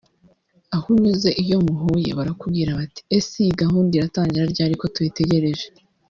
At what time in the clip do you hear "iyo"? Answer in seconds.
1.43-1.57